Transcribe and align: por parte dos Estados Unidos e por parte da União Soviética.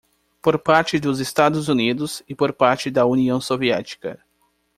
por 0.41 0.57
parte 0.57 0.99
dos 0.99 1.19
Estados 1.19 1.67
Unidos 1.69 2.23
e 2.27 2.33
por 2.33 2.51
parte 2.53 2.89
da 2.89 3.05
União 3.05 3.39
Soviética. 3.39 4.19